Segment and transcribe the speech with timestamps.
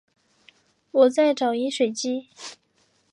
[0.89, 2.27] 我在找饮水机